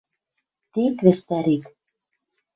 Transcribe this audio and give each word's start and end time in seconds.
Тек 0.71 0.95
вӹстӓрет 1.05 1.63